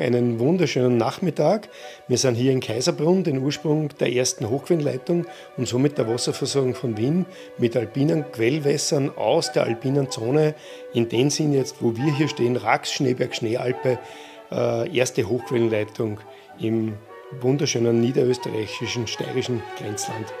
[0.00, 1.68] Einen wunderschönen Nachmittag.
[2.08, 5.26] Wir sind hier in Kaiserbrunn, den Ursprung der ersten Hochwindleitung
[5.58, 7.26] und somit der Wasserversorgung von Wien
[7.58, 10.54] mit alpinen Quellwässern aus der alpinen Zone.
[10.94, 13.98] In dem Sinn jetzt, wo wir hier stehen, Rax, Schneeberg, Schneealpe,
[14.50, 16.18] äh, erste Hochwellenleitung
[16.58, 16.94] im
[17.42, 20.32] wunderschönen niederösterreichischen, steirischen Grenzland.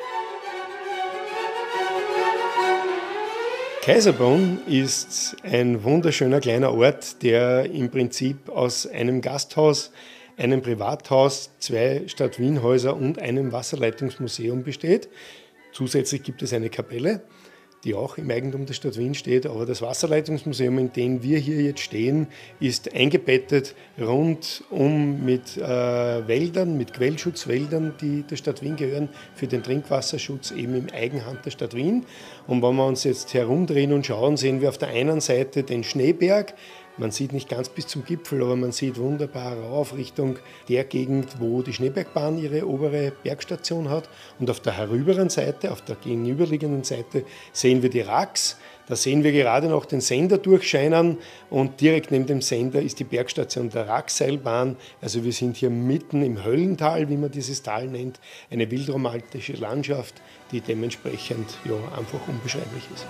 [3.82, 9.90] Kaiserbrunn ist ein wunderschöner kleiner Ort, der im Prinzip aus einem Gasthaus,
[10.36, 15.08] einem Privathaus, zwei Stadt-Wien-Häuser und einem Wasserleitungsmuseum besteht.
[15.72, 17.22] Zusätzlich gibt es eine Kapelle
[17.84, 19.46] die auch im Eigentum der Stadt Wien steht.
[19.46, 22.26] Aber das Wasserleitungsmuseum, in dem wir hier jetzt stehen,
[22.60, 29.62] ist eingebettet rundum mit äh, Wäldern, mit Quellschutzwäldern, die der Stadt Wien gehören, für den
[29.62, 32.04] Trinkwasserschutz eben im Eigenhand der Stadt Wien.
[32.46, 35.84] Und wenn wir uns jetzt herumdrehen und schauen, sehen wir auf der einen Seite den
[35.84, 36.54] Schneeberg,
[37.00, 41.40] man sieht nicht ganz bis zum Gipfel, aber man sieht wunderbar rauf Richtung der Gegend,
[41.40, 44.08] wo die Schneebergbahn ihre obere Bergstation hat.
[44.38, 48.58] Und auf der herüberen Seite, auf der gegenüberliegenden Seite, sehen wir die Rax.
[48.86, 51.16] Da sehen wir gerade noch den Sender durchscheinen
[51.48, 54.76] und direkt neben dem Sender ist die Bergstation der Raxseilbahn.
[55.00, 58.20] Also wir sind hier mitten im Höllental, wie man dieses Tal nennt.
[58.50, 60.20] Eine wildromantische Landschaft,
[60.52, 63.06] die dementsprechend ja, einfach unbeschreiblich ist.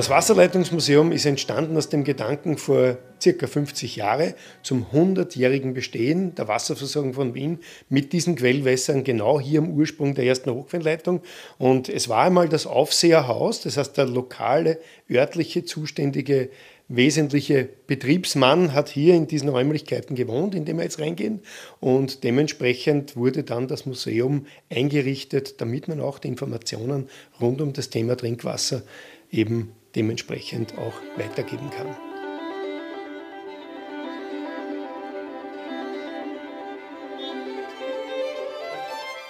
[0.00, 6.48] Das Wasserleitungsmuseum ist entstanden aus dem Gedanken vor circa 50 Jahren zum 100-jährigen Bestehen der
[6.48, 7.58] Wasserversorgung von Wien
[7.90, 11.20] mit diesen Quellwässern genau hier am Ursprung der ersten Hochquellleitung.
[11.58, 14.78] Und es war einmal das Aufseherhaus, das heißt der lokale,
[15.10, 16.48] örtliche, zuständige
[16.88, 21.40] wesentliche Betriebsmann hat hier in diesen Räumlichkeiten gewohnt, in dem wir jetzt reingehen.
[21.78, 27.08] Und dementsprechend wurde dann das Museum eingerichtet, damit man auch die Informationen
[27.40, 28.82] rund um das Thema Trinkwasser
[29.30, 31.96] eben dementsprechend auch weitergeben kann.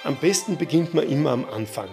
[0.02, 1.88] Am besten beginnt man immer am Anfang.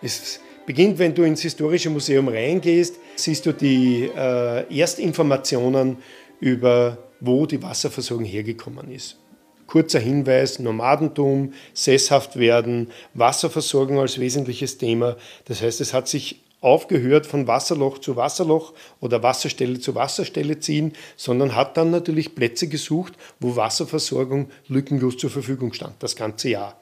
[0.00, 5.96] Es beginnt, wenn du ins Historische Museum reingehst, siehst du die äh, Erstinformationen
[6.40, 9.18] über, wo die Wasserversorgung hergekommen ist.
[9.66, 15.16] Kurzer Hinweis, Nomadentum, sesshaft werden, Wasserversorgung als wesentliches Thema.
[15.44, 20.92] Das heißt, es hat sich aufgehört von Wasserloch zu Wasserloch oder Wasserstelle zu Wasserstelle ziehen,
[21.16, 26.80] sondern hat dann natürlich Plätze gesucht, wo Wasserversorgung lückenlos zur Verfügung stand, das ganze Jahr.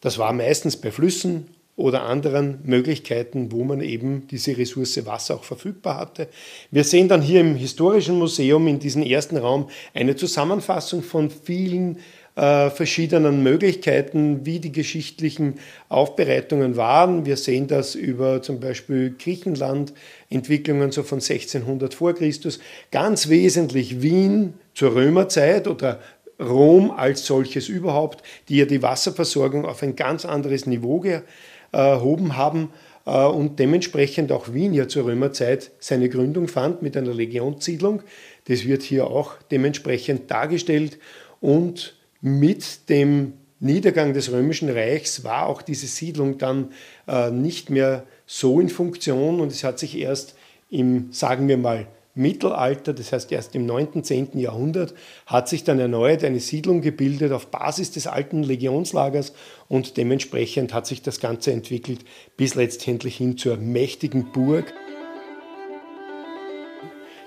[0.00, 1.48] Das war meistens bei Flüssen
[1.78, 6.28] oder anderen Möglichkeiten, wo man eben diese Ressource Wasser auch verfügbar hatte.
[6.72, 11.98] Wir sehen dann hier im Historischen Museum in diesem ersten Raum eine Zusammenfassung von vielen
[12.38, 15.54] äh, verschiedenen Möglichkeiten, wie die geschichtlichen
[15.88, 17.26] Aufbereitungen waren.
[17.26, 19.92] Wir sehen das über zum Beispiel Griechenland,
[20.30, 22.60] Entwicklungen so von 1600 vor Christus.
[22.92, 25.98] Ganz wesentlich Wien zur Römerzeit oder
[26.40, 32.70] Rom als solches überhaupt, die ja die Wasserversorgung auf ein ganz anderes Niveau gehoben haben
[33.04, 38.02] äh, und dementsprechend auch Wien ja zur Römerzeit seine Gründung fand mit einer Legionssiedlung.
[38.44, 40.98] Das wird hier auch dementsprechend dargestellt
[41.40, 46.72] und mit dem Niedergang des Römischen Reichs war auch diese Siedlung dann
[47.08, 50.36] äh, nicht mehr so in Funktion und es hat sich erst
[50.70, 54.38] im, sagen wir mal, Mittelalter, das heißt erst im 9., 10.
[54.38, 54.92] Jahrhundert,
[55.26, 59.32] hat sich dann erneut eine Siedlung gebildet auf Basis des alten Legionslagers
[59.68, 62.00] und dementsprechend hat sich das Ganze entwickelt
[62.36, 64.74] bis letztendlich hin zur mächtigen Burg.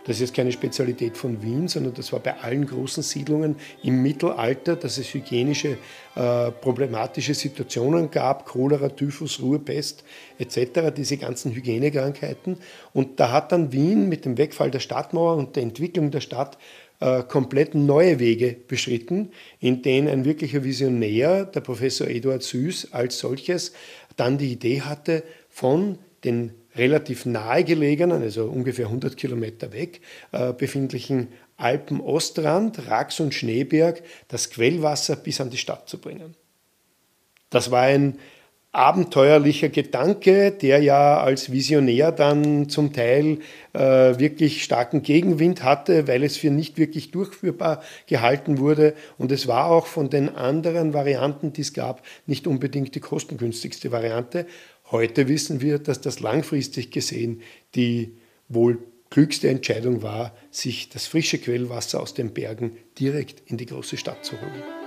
[0.05, 4.75] Das ist keine Spezialität von Wien, sondern das war bei allen großen Siedlungen im Mittelalter,
[4.75, 5.77] dass es hygienische
[6.15, 10.03] äh, problematische Situationen gab, Cholera, Typhus, Ruhrpest
[10.39, 12.57] etc., diese ganzen Hygienekrankheiten.
[12.93, 16.57] Und da hat dann Wien mit dem Wegfall der Stadtmauer und der Entwicklung der Stadt
[16.99, 23.19] äh, komplett neue Wege beschritten, in denen ein wirklicher Visionär, der Professor Eduard Süß als
[23.19, 23.73] solches,
[24.17, 30.01] dann die Idee hatte, von den relativ nahegelegenen, also ungefähr 100 Kilometer weg,
[30.31, 36.35] äh, befindlichen Alpen-Ostrand, Rax und Schneeberg das Quellwasser bis an die Stadt zu bringen.
[37.49, 38.17] Das war ein
[38.73, 43.39] abenteuerlicher Gedanke, der ja als Visionär dann zum Teil
[43.73, 43.79] äh,
[44.17, 48.93] wirklich starken Gegenwind hatte, weil es für nicht wirklich durchführbar gehalten wurde.
[49.17, 53.91] Und es war auch von den anderen Varianten, die es gab, nicht unbedingt die kostengünstigste
[53.91, 54.45] Variante.
[54.91, 57.41] Heute wissen wir, dass das langfristig gesehen
[57.75, 58.17] die
[58.49, 58.79] wohl
[59.09, 64.25] klügste Entscheidung war, sich das frische Quellwasser aus den Bergen direkt in die große Stadt
[64.25, 64.80] zu holen.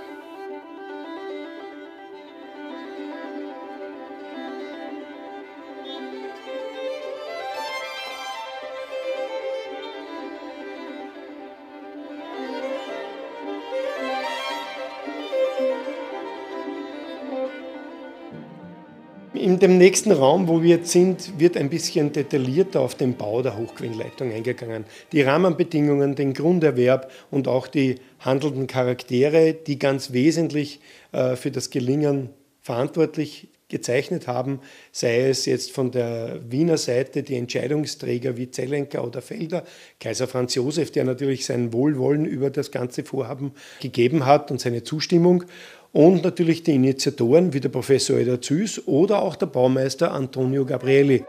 [19.55, 23.41] In dem nächsten Raum, wo wir jetzt sind, wird ein bisschen detaillierter auf den Bau
[23.41, 24.83] der Hochquellenleitung eingegangen.
[25.13, 30.81] Die Rahmenbedingungen, den Grunderwerb und auch die handelnden Charaktere, die ganz wesentlich
[31.13, 34.61] äh, für das Gelingen verantwortlich gezeichnet haben,
[34.93, 39.65] sei es jetzt von der Wiener Seite die Entscheidungsträger wie Zellenker oder Felder,
[39.99, 43.51] Kaiser Franz Josef, der natürlich sein Wohlwollen über das ganze Vorhaben
[43.81, 45.43] gegeben hat und seine Zustimmung
[45.91, 51.25] und natürlich die Initiatoren wie der Professor Eder Züß oder auch der Baumeister Antonio Gabrielli.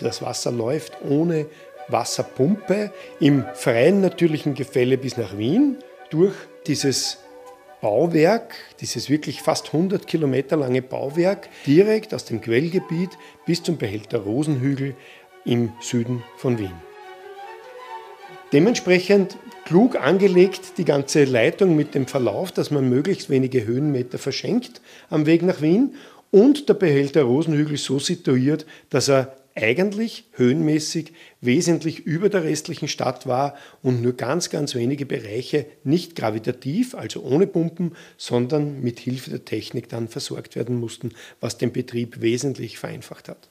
[0.00, 1.46] Das Wasser läuft ohne
[1.88, 2.90] Wasserpumpe
[3.20, 5.76] im freien natürlichen Gefälle bis nach Wien
[6.10, 6.34] durch
[6.66, 7.18] dieses
[7.86, 13.10] Bauwerk, dieses wirklich fast 100 Kilometer lange Bauwerk, direkt aus dem Quellgebiet
[13.46, 14.96] bis zum Behälter Rosenhügel
[15.44, 16.72] im Süden von Wien.
[18.52, 19.36] Dementsprechend
[19.66, 25.26] klug angelegt die ganze Leitung mit dem Verlauf, dass man möglichst wenige Höhenmeter verschenkt am
[25.26, 25.94] Weg nach Wien
[26.32, 33.26] und der Behälter Rosenhügel so situiert, dass er eigentlich höhenmäßig wesentlich über der restlichen Stadt
[33.26, 39.30] war und nur ganz, ganz wenige Bereiche nicht gravitativ, also ohne Pumpen, sondern mit Hilfe
[39.30, 43.48] der Technik dann versorgt werden mussten, was den Betrieb wesentlich vereinfacht hat.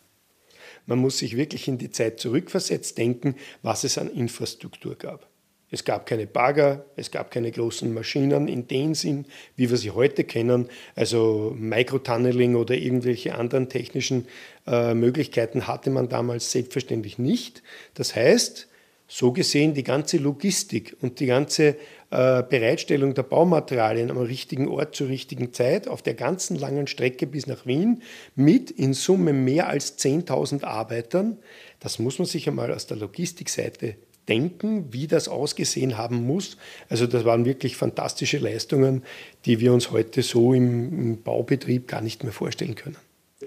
[0.86, 5.28] Man muss sich wirklich in die Zeit zurückversetzt denken, was es an Infrastruktur gab.
[5.72, 9.26] Es gab keine Bagger, es gab keine großen Maschinen in dem Sinn,
[9.56, 10.70] wie wir sie heute kennen.
[10.96, 14.28] Also Microtunneling oder irgendwelche anderen technischen
[14.68, 17.64] äh, Möglichkeiten hatte man damals selbstverständlich nicht.
[17.96, 18.68] Das heißt,
[19.08, 21.76] so gesehen die ganze Logistik und die ganze
[22.10, 27.28] äh, Bereitstellung der Baumaterialien am richtigen Ort zur richtigen Zeit auf der ganzen langen Strecke
[27.28, 28.02] bis nach Wien
[28.36, 31.38] mit in Summe mehr als 10.000 Arbeitern.
[31.80, 33.96] Das muss man sich einmal aus der Logistikseite
[34.28, 36.58] denken, wie das ausgesehen haben muss.
[36.90, 39.04] Also das waren wirklich fantastische Leistungen,
[39.46, 42.98] die wir uns heute so im, Baubetrieb gar nicht mehr vorstellen können.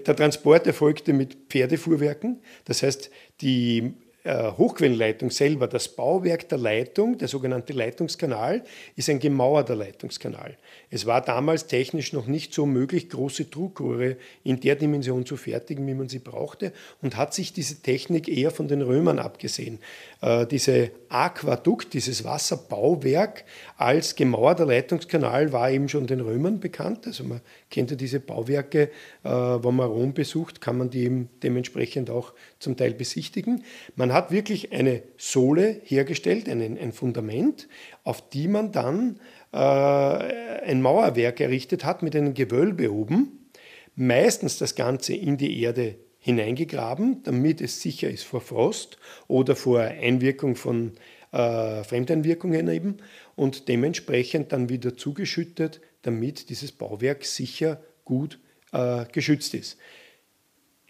[0.05, 3.09] Der Transport erfolgte mit Pferdefuhrwerken, das heißt
[3.41, 3.93] die
[4.29, 8.63] äh, Hochquellenleitung selber, das Bauwerk der Leitung, der sogenannte Leitungskanal,
[8.95, 10.55] ist ein gemauerter Leitungskanal.
[10.91, 15.87] Es war damals technisch noch nicht so möglich, große Druckrohre in der Dimension zu fertigen,
[15.87, 19.79] wie man sie brauchte, und hat sich diese Technik eher von den Römern abgesehen.
[20.21, 23.45] Äh, diese Aquadukt, dieses Wasserbauwerk
[23.77, 27.07] als gemauerter Leitungskanal war eben schon den Römern bekannt.
[27.07, 27.41] Also man
[27.71, 28.91] kennt ja diese Bauwerke,
[29.23, 33.63] äh, wenn man Rom besucht, kann man die eben dementsprechend auch zum Teil besichtigen.
[33.95, 37.67] Man hat wirklich eine Sohle hergestellt, ein, ein Fundament,
[38.03, 39.19] auf die man dann
[39.51, 43.49] äh, ein Mauerwerk errichtet hat mit einem Gewölbe oben.
[43.95, 49.79] Meistens das Ganze in die Erde hineingegraben, damit es sicher ist vor Frost oder vor
[49.79, 50.93] Einwirkung von
[51.31, 52.97] äh, Fremdeinwirkungen eben
[53.35, 58.39] und dementsprechend dann wieder zugeschüttet, damit dieses Bauwerk sicher gut
[58.71, 59.77] äh, geschützt ist.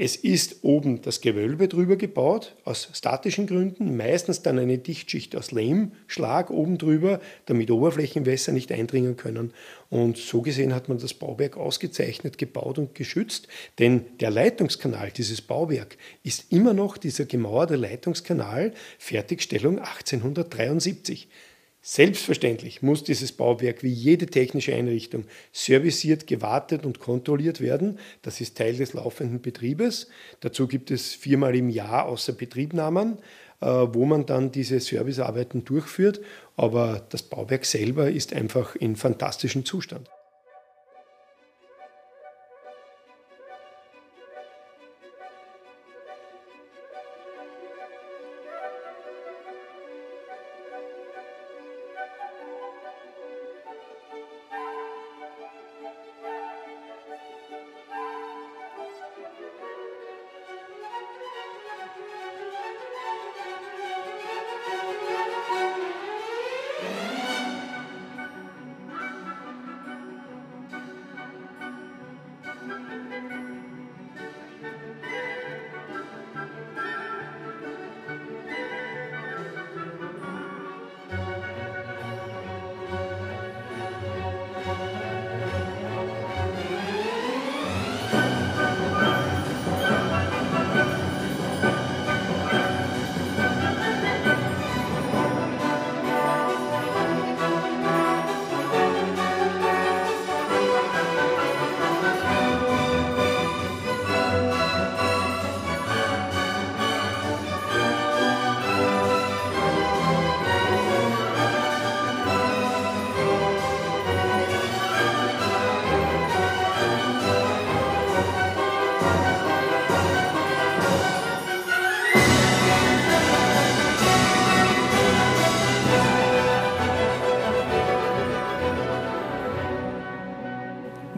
[0.01, 5.51] Es ist oben das Gewölbe drüber gebaut, aus statischen Gründen, meistens dann eine Dichtschicht aus
[5.51, 9.51] Lehmschlag oben drüber, damit Oberflächenwässer nicht eindringen können.
[9.89, 15.41] Und so gesehen hat man das Bauwerk ausgezeichnet gebaut und geschützt, denn der Leitungskanal, dieses
[15.41, 21.27] Bauwerk, ist immer noch dieser gemauerte Leitungskanal, Fertigstellung 1873.
[21.81, 27.99] Selbstverständlich muss dieses Bauwerk wie jede technische Einrichtung serviciert, gewartet und kontrolliert werden.
[28.21, 30.09] Das ist Teil des laufenden Betriebes.
[30.41, 33.19] Dazu gibt es viermal im Jahr außer Betriebnahmen,
[33.61, 36.19] äh, wo man dann diese Servicearbeiten durchführt.
[36.57, 40.09] Aber das Bauwerk selber ist einfach in fantastischem Zustand.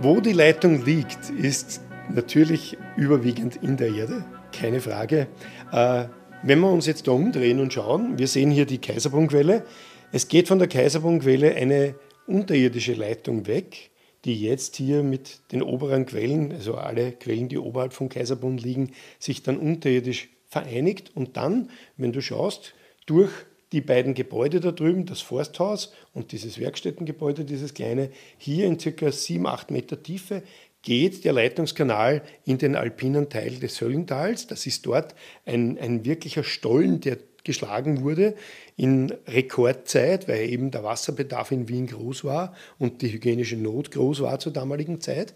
[0.03, 1.79] Wo die Leitung liegt, ist
[2.09, 5.27] natürlich überwiegend in der Erde, keine Frage.
[5.71, 6.05] Äh,
[6.41, 9.63] wenn wir uns jetzt da umdrehen und schauen, wir sehen hier die Kaiserbrunkwelle.
[10.11, 11.93] Es geht von der Kaiserbrunkwelle eine
[12.25, 13.91] unterirdische Leitung weg,
[14.25, 18.93] die jetzt hier mit den oberen Quellen, also alle Quellen, die oberhalb von Kaiserbrunn liegen,
[19.19, 22.73] sich dann unterirdisch vereinigt und dann, wenn du schaust,
[23.05, 23.29] durch
[23.71, 29.11] die beiden Gebäude da drüben, das Forsthaus und dieses Werkstättengebäude, dieses kleine, hier in circa
[29.11, 30.43] 7, 8 Meter Tiefe,
[30.81, 34.47] geht der Leitungskanal in den alpinen Teil des Höllentals.
[34.47, 38.35] Das ist dort ein, ein wirklicher Stollen, der geschlagen wurde
[38.77, 44.21] in Rekordzeit, weil eben der Wasserbedarf in Wien groß war und die hygienische Not groß
[44.21, 45.33] war zur damaligen Zeit.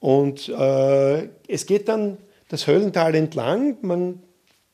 [0.00, 3.76] Und äh, es geht dann das Höllental entlang.
[3.82, 4.22] Man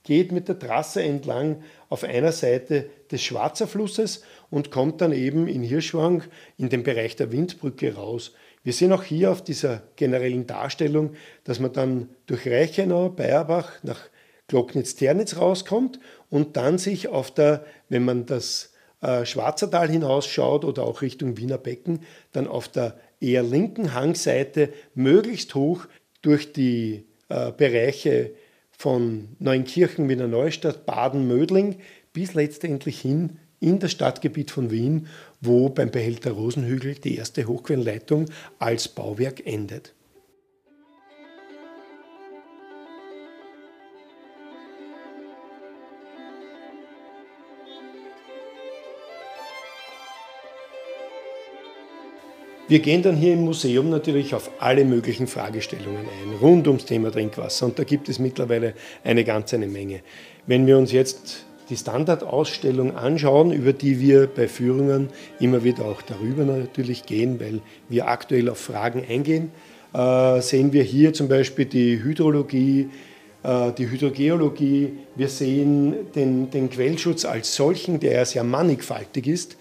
[0.04, 5.48] geht mit der Trasse entlang auf einer Seite des Schwarzer Flusses und kommt dann eben
[5.48, 6.22] in Hirschwang
[6.56, 8.32] in den Bereich der Windbrücke raus.
[8.64, 14.00] Wir sehen auch hier auf dieser generellen Darstellung, dass man dann durch Reichenau, Bayerbach nach
[14.48, 16.00] Glocknitz-Ternitz rauskommt
[16.30, 21.58] und dann sich auf der, wenn man das äh, Schwarzertal hinausschaut oder auch Richtung Wiener
[21.58, 22.00] Becken,
[22.32, 25.86] dann auf der eher linken Hangseite möglichst hoch
[26.22, 28.32] durch die äh, Bereiche
[28.70, 31.76] von Neunkirchen, Wiener Neustadt, Baden, Mödling
[32.12, 35.08] bis letztendlich hin in das Stadtgebiet von Wien,
[35.40, 38.26] wo beim Behälter Rosenhügel die erste Hochquellenleitung
[38.58, 39.94] als Bauwerk endet.
[52.68, 57.10] Wir gehen dann hier im Museum natürlich auf alle möglichen Fragestellungen ein, rund ums Thema
[57.10, 57.64] Trinkwasser.
[57.64, 60.00] Und da gibt es mittlerweile eine ganze Menge.
[60.46, 66.02] Wenn wir uns jetzt die Standardausstellung anschauen, über die wir bei Führungen immer wieder auch
[66.02, 69.50] darüber natürlich gehen, weil wir aktuell auf Fragen eingehen,
[69.94, 72.88] äh, sehen wir hier zum Beispiel die Hydrologie,
[73.42, 74.92] äh, die Hydrogeologie.
[75.14, 79.56] Wir sehen den, den Quellschutz als solchen, der sehr mannigfaltig ist.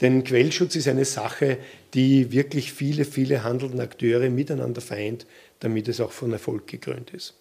[0.00, 1.58] Denn Quellschutz ist eine Sache,
[1.94, 5.26] die wirklich viele, viele handelnde Akteure miteinander vereint,
[5.60, 7.34] damit es auch von Erfolg gekrönt ist.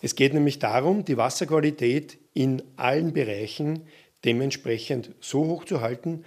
[0.00, 3.86] Es geht nämlich darum, die Wasserqualität in allen Bereichen
[4.24, 6.24] dementsprechend so hoch zu halten,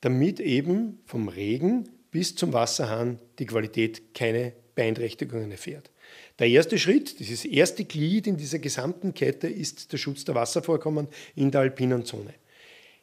[0.00, 5.90] damit eben vom Regen bis zum Wasserhahn die Qualität keine Beeinträchtigungen erfährt.
[6.38, 11.08] Der erste Schritt, dieses erste Glied in dieser gesamten Kette, ist der Schutz der Wasservorkommen
[11.34, 12.34] in der alpinen Zone.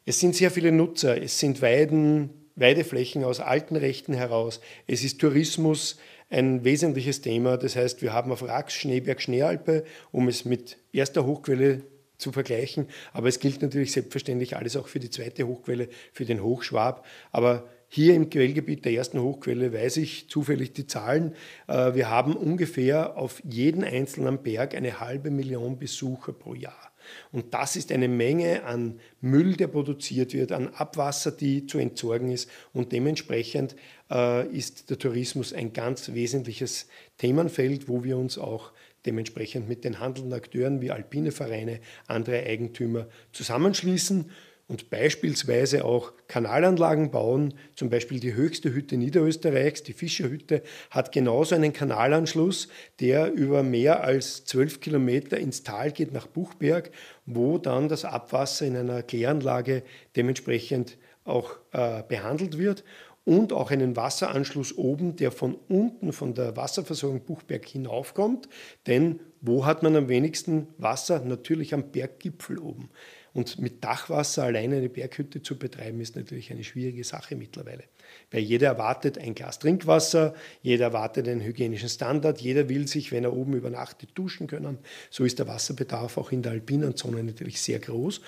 [0.05, 5.19] Es sind sehr viele Nutzer, es sind Weiden, Weideflächen aus alten Rechten heraus, es ist
[5.19, 5.97] Tourismus
[6.31, 7.57] ein wesentliches Thema.
[7.57, 11.83] Das heißt, wir haben auf Rax, Schneeberg, Schneealpe, um es mit erster Hochquelle
[12.17, 12.87] zu vergleichen.
[13.13, 17.05] Aber es gilt natürlich selbstverständlich alles auch für die zweite Hochquelle, für den Hochschwab.
[17.31, 21.35] Aber hier im Quellgebiet der ersten Hochquelle weiß ich zufällig die Zahlen.
[21.67, 26.90] Äh, wir haben ungefähr auf jeden einzelnen Berg eine halbe Million Besucher pro Jahr.
[27.31, 32.31] Und das ist eine Menge an Müll, der produziert wird, an Abwasser, die zu entsorgen
[32.31, 32.49] ist.
[32.73, 33.75] Und dementsprechend
[34.09, 36.87] äh, ist der Tourismus ein ganz wesentliches
[37.17, 38.71] Themenfeld, wo wir uns auch
[39.05, 44.29] dementsprechend mit den handelnden Akteuren wie alpine Vereine, andere Eigentümer zusammenschließen
[44.71, 47.53] und beispielsweise auch Kanalanlagen bauen.
[47.75, 52.69] Zum Beispiel die höchste Hütte Niederösterreichs, die Fischerhütte, hat genauso einen Kanalanschluss,
[53.01, 56.91] der über mehr als zwölf Kilometer ins Tal geht nach Buchberg,
[57.25, 59.83] wo dann das Abwasser in einer Kläranlage
[60.15, 62.85] dementsprechend auch äh, behandelt wird
[63.25, 68.47] und auch einen Wasseranschluss oben, der von unten von der Wasserversorgung Buchberg hinaufkommt.
[68.87, 71.19] Denn wo hat man am wenigsten Wasser?
[71.19, 72.89] Natürlich am Berggipfel oben.
[73.33, 77.83] Und mit Dachwasser alleine eine Berghütte zu betreiben, ist natürlich eine schwierige Sache mittlerweile.
[78.31, 83.23] Weil jeder erwartet ein Glas Trinkwasser, jeder erwartet einen hygienischen Standard, jeder will sich, wenn
[83.23, 84.77] er oben übernachtet, duschen können.
[85.09, 88.21] So ist der Wasserbedarf auch in der alpinen Zone natürlich sehr groß.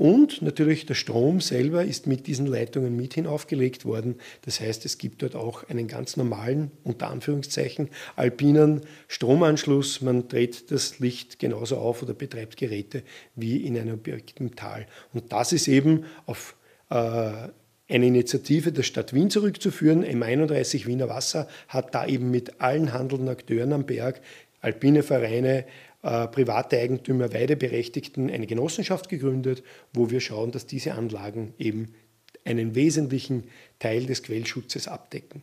[0.00, 4.14] Und natürlich der Strom selber ist mit diesen Leitungen mit hinaufgelegt worden.
[4.46, 10.00] Das heißt, es gibt dort auch einen ganz normalen, unter Anführungszeichen, alpinen Stromanschluss.
[10.00, 13.02] Man dreht das Licht genauso auf oder betreibt Geräte
[13.36, 14.86] wie in einem Objekt im Tal.
[15.12, 16.56] Und das ist eben auf
[16.88, 17.48] äh,
[17.90, 20.04] eine Initiative der Stadt Wien zurückzuführen.
[20.04, 24.20] M31 Wiener Wasser hat da eben mit allen handelnden Akteuren am Berg,
[24.60, 25.64] alpine Vereine,
[26.02, 31.94] äh, private Eigentümer, Weideberechtigten eine Genossenschaft gegründet, wo wir schauen, dass diese Anlagen eben
[32.44, 33.44] einen wesentlichen
[33.78, 35.42] Teil des Quellschutzes abdecken.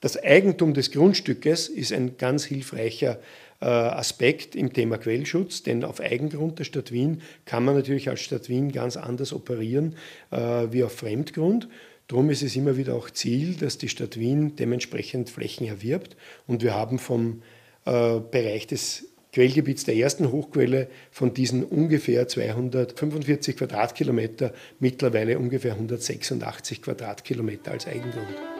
[0.00, 3.18] Das Eigentum des Grundstückes ist ein ganz hilfreicher
[3.60, 8.20] äh, Aspekt im Thema Quellschutz, denn auf Eigengrund der Stadt Wien kann man natürlich als
[8.20, 9.96] Stadt Wien ganz anders operieren
[10.30, 10.36] äh,
[10.70, 11.68] wie auf Fremdgrund.
[12.08, 16.16] Darum ist es immer wieder auch Ziel, dass die Stadt Wien dementsprechend Flächen erwirbt.
[16.46, 17.42] Und wir haben vom
[17.84, 26.80] äh, Bereich des Quellgebiets der ersten Hochquelle von diesen ungefähr 245 Quadratkilometer mittlerweile ungefähr 186
[26.80, 28.55] Quadratkilometer als Eigengrund.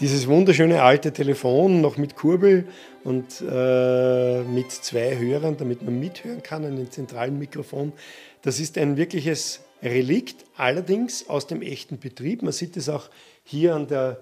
[0.00, 2.66] Dieses wunderschöne alte Telefon noch mit Kurbel
[3.04, 7.92] und äh, mit zwei Hörern, damit man mithören kann, einem zentralen Mikrofon,
[8.42, 12.42] das ist ein wirkliches Relikt, allerdings aus dem echten Betrieb.
[12.42, 13.08] Man sieht es auch
[13.44, 14.18] hier an der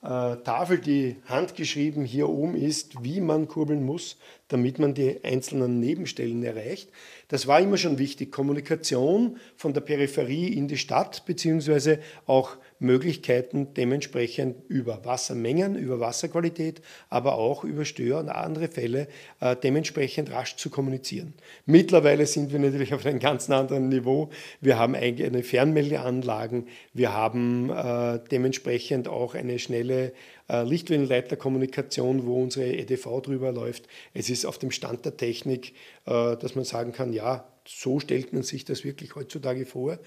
[0.00, 5.80] äh, Tafel, die handgeschrieben hier oben ist, wie man kurbeln muss, damit man die einzelnen
[5.80, 6.88] Nebenstellen erreicht.
[7.26, 8.30] Das war immer schon wichtig.
[8.30, 16.82] Kommunikation von der Peripherie in die Stadt, beziehungsweise auch Möglichkeiten dementsprechend über Wassermengen, über Wasserqualität,
[17.08, 19.08] aber auch über Stör- und andere Fälle
[19.40, 21.34] äh, dementsprechend rasch zu kommunizieren.
[21.64, 24.30] Mittlerweile sind wir natürlich auf einem ganz anderen Niveau.
[24.60, 30.12] Wir haben eigene Fernmeldeanlagen, wir haben äh, dementsprechend auch eine schnelle
[30.48, 33.88] äh, Lichtwellenleiterkommunikation, wo unsere EDV drüber läuft.
[34.14, 35.72] Es ist auf dem Stand der Technik,
[36.04, 39.98] äh, dass man sagen kann, ja, so stellt man sich das wirklich heutzutage vor.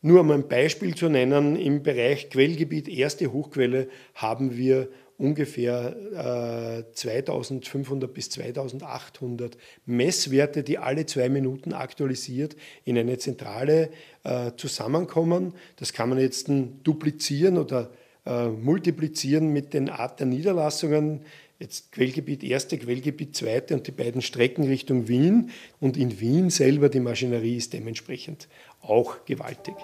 [0.00, 4.88] Nur um ein Beispiel zu nennen, im Bereich Quellgebiet erste Hochquelle haben wir
[5.18, 13.90] ungefähr äh, 2500 bis 2800 Messwerte, die alle zwei Minuten aktualisiert in eine Zentrale
[14.22, 15.54] äh, zusammenkommen.
[15.76, 16.48] Das kann man jetzt
[16.84, 17.90] duplizieren oder
[18.24, 21.22] äh, multiplizieren mit den Art der Niederlassungen.
[21.58, 25.50] Jetzt Quellgebiet erste, Quellgebiet zweite und die beiden Strecken Richtung Wien.
[25.80, 28.46] Und in Wien selber die Maschinerie ist dementsprechend
[28.82, 29.74] auch gewaltig.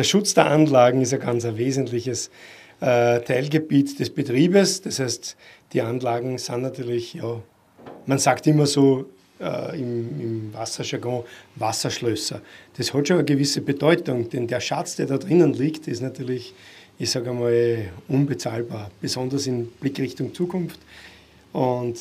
[0.00, 2.30] Der Schutz der Anlagen ist ein ganz ein wesentliches
[2.80, 4.80] äh, Teilgebiet des Betriebes.
[4.80, 5.36] Das heißt,
[5.72, 7.40] die Anlagen sind natürlich, ja,
[8.06, 9.06] man sagt immer so
[9.40, 11.24] äh, im, im Wasserjargon
[11.56, 12.40] Wasserschlösser.
[12.76, 16.54] Das hat schon eine gewisse Bedeutung, denn der Schatz, der da drinnen liegt, ist natürlich,
[16.98, 20.80] ich sage einmal, unbezahlbar, besonders in Blickrichtung Zukunft.
[21.52, 21.98] Und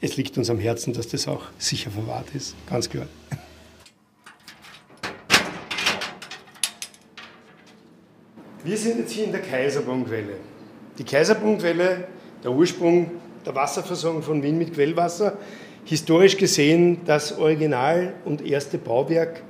[0.00, 3.06] es liegt uns am Herzen, dass das auch sicher verwahrt ist, ganz klar.
[8.62, 10.36] Wir sind jetzt hier in der Kaiserbrunquelle.
[10.98, 12.06] Die Kaiserbrunquelle,
[12.42, 13.10] der Ursprung
[13.44, 15.36] der Wasserversorgung von Wien mit Quellwasser,
[15.84, 19.42] historisch gesehen das Original und erste Bauwerk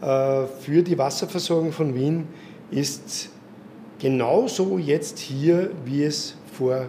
[0.00, 2.26] äh, für die Wasserversorgung von Wien,
[2.70, 3.30] ist
[3.98, 6.86] genauso jetzt hier, wie es vor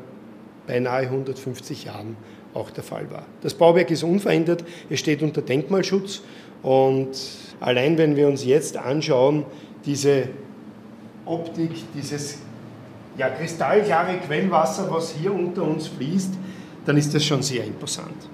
[0.67, 2.17] beinahe 150 Jahren
[2.53, 3.25] auch der Fall war.
[3.41, 6.21] Das Bauwerk ist unverändert, es steht unter Denkmalschutz
[6.63, 7.09] und
[7.59, 9.45] allein wenn wir uns jetzt anschauen,
[9.85, 10.29] diese
[11.25, 12.39] Optik, dieses
[13.17, 16.33] ja, kristallklare Quellwasser, was hier unter uns fließt,
[16.85, 18.29] dann ist das schon sehr imposant.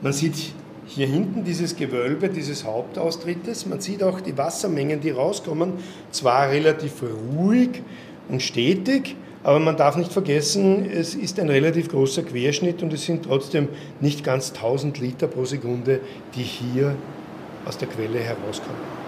[0.00, 0.52] Man sieht
[0.86, 3.66] hier hinten dieses Gewölbe dieses Hauptaustrittes.
[3.66, 5.74] Man sieht auch die Wassermengen, die rauskommen,
[6.10, 7.02] zwar relativ
[7.34, 7.82] ruhig
[8.28, 13.04] und stetig, aber man darf nicht vergessen, es ist ein relativ großer Querschnitt und es
[13.04, 13.68] sind trotzdem
[14.00, 16.00] nicht ganz 1000 Liter pro Sekunde,
[16.34, 16.94] die hier
[17.64, 19.01] aus der Quelle herauskommen.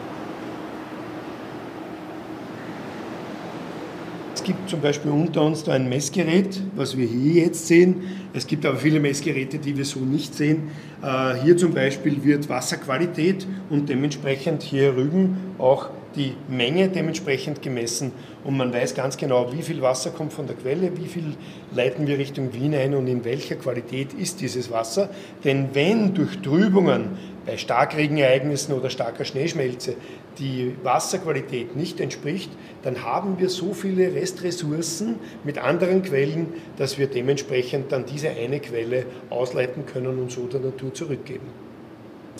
[4.45, 8.03] Gibt zum Beispiel unter uns da ein Messgerät, was wir hier jetzt sehen.
[8.35, 10.69] Es gibt aber viele Messgeräte, die wir so nicht sehen.
[11.03, 18.13] Äh, hier zum Beispiel wird Wasserqualität und dementsprechend hier rüben auch die Menge dementsprechend gemessen
[18.45, 21.35] und man weiß ganz genau, wie viel Wasser kommt von der Quelle, wie viel
[21.73, 25.09] leiten wir Richtung Wien ein und in welcher Qualität ist dieses Wasser.
[25.45, 29.97] Denn wenn durch Trübungen bei Starkregenereignissen oder starker Schneeschmelze
[30.39, 32.51] die Wasserqualität nicht entspricht,
[32.83, 38.61] dann haben wir so viele Restressourcen mit anderen Quellen, dass wir dementsprechend dann diese eine
[38.61, 41.64] Quelle ausleiten können und so der Natur zurückgeben.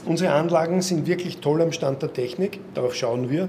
[0.07, 3.49] Unsere Anlagen sind wirklich toll am Stand der Technik, darauf schauen wir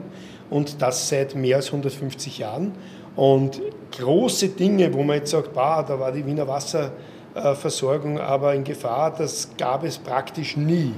[0.50, 2.72] und das seit mehr als 150 Jahren.
[3.15, 3.62] Und
[3.98, 9.13] große Dinge, wo man jetzt sagt, bah, da war die Wiener Wasserversorgung aber in Gefahr,
[9.13, 10.94] das gab es praktisch nie.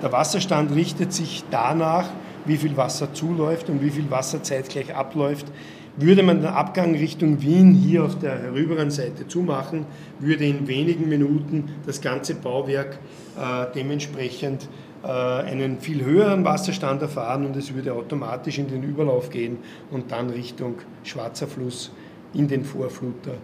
[0.00, 2.08] Der Wasserstand richtet sich danach,
[2.44, 5.46] wie viel Wasser zuläuft und wie viel Wasser zeitgleich abläuft.
[5.96, 9.86] Würde man den Abgang Richtung Wien hier auf der herüberen Seite zumachen,
[10.18, 12.98] würde in wenigen Minuten das ganze Bauwerk
[13.38, 14.68] äh, dementsprechend
[15.04, 19.58] äh, einen viel höheren Wasserstand erfahren und es würde automatisch in den Überlauf gehen
[19.92, 21.92] und dann Richtung Schwarzer Fluss
[22.32, 23.34] in den Vorfluter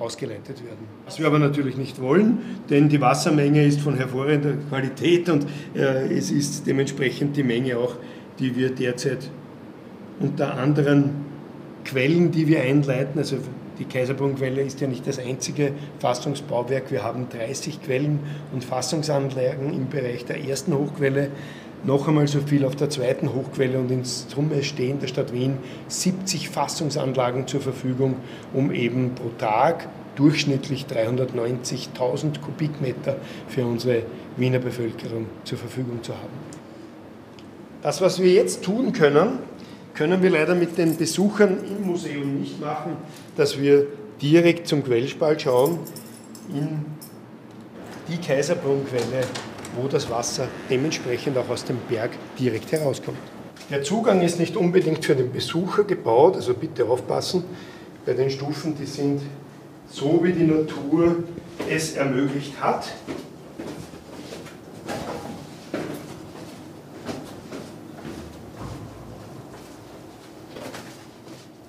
[0.00, 0.84] ausgeleitet werden.
[1.04, 2.38] Was wir aber natürlich nicht wollen,
[2.68, 7.94] denn die Wassermenge ist von hervorragender Qualität und äh, es ist dementsprechend die Menge auch,
[8.40, 9.30] die wir derzeit
[10.18, 11.31] unter anderen
[11.84, 13.36] Quellen, die wir einleiten, also
[13.78, 16.90] die Kaiserbrunn-Quelle ist ja nicht das einzige Fassungsbauwerk.
[16.90, 18.20] Wir haben 30 Quellen
[18.52, 21.30] und Fassungsanlagen im Bereich der ersten Hochquelle,
[21.84, 25.58] noch einmal so viel auf der zweiten Hochquelle und in Summe stehen der Stadt Wien
[25.88, 28.16] 70 Fassungsanlagen zur Verfügung,
[28.52, 33.16] um eben pro Tag durchschnittlich 390.000 Kubikmeter
[33.48, 34.02] für unsere
[34.36, 36.62] Wiener Bevölkerung zur Verfügung zu haben.
[37.82, 39.40] Das, was wir jetzt tun können,
[39.94, 42.96] können wir leider mit den Besuchern im Museum nicht machen,
[43.36, 43.86] dass wir
[44.20, 45.78] direkt zum Quellspalt schauen
[46.52, 46.84] in
[48.08, 49.24] die Kaiserbrunnquelle,
[49.76, 53.18] wo das Wasser dementsprechend auch aus dem Berg direkt herauskommt.
[53.70, 57.44] Der Zugang ist nicht unbedingt für den Besucher gebaut, also bitte aufpassen
[58.04, 59.22] bei den Stufen, die sind
[59.88, 61.16] so, wie die Natur
[61.70, 62.88] es ermöglicht hat.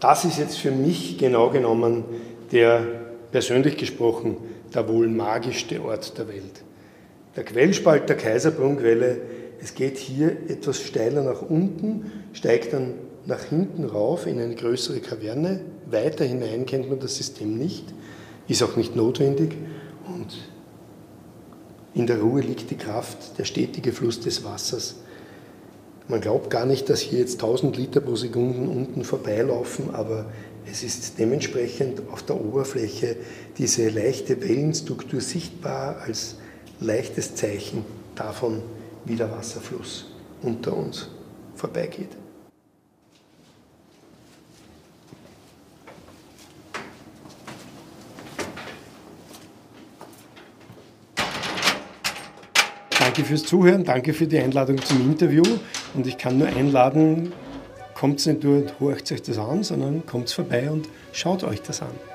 [0.03, 2.03] Das ist jetzt für mich genau genommen
[2.51, 2.85] der,
[3.31, 4.35] persönlich gesprochen,
[4.75, 6.61] der wohl magischste Ort der Welt.
[7.37, 9.21] Der Quellspalt der Kaiserbrunnquelle,
[9.61, 14.99] es geht hier etwas steiler nach unten, steigt dann nach hinten rauf in eine größere
[14.99, 15.61] Kaverne.
[15.85, 17.85] Weiter hinein kennt man das System nicht,
[18.49, 19.55] ist auch nicht notwendig
[20.13, 20.35] und
[21.93, 24.97] in der Ruhe liegt die Kraft, der stetige Fluss des Wassers.
[26.07, 30.25] Man glaubt gar nicht, dass hier jetzt 1000 Liter pro Sekunde unten vorbeilaufen, aber
[30.69, 33.15] es ist dementsprechend auf der Oberfläche
[33.57, 36.35] diese leichte Wellenstruktur sichtbar als
[36.81, 37.85] leichtes Zeichen
[38.15, 38.61] davon,
[39.05, 40.07] wie der Wasserfluss
[40.41, 41.07] unter uns
[41.55, 42.09] vorbeigeht.
[52.99, 55.43] Danke fürs Zuhören, danke für die Einladung zum Interview
[55.93, 57.33] und ich kann nur einladen,
[57.93, 61.81] kommt nicht nur und horcht euch das an, sondern kommt vorbei und schaut euch das
[61.81, 62.12] an.